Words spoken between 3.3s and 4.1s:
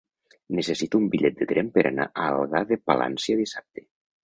dissabte.